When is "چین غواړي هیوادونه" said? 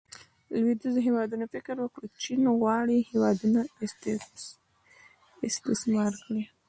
2.23-3.61